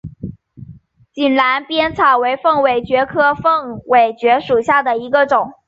[1.13, 5.51] 井栏边草为凤尾蕨科凤尾蕨属下的一个种。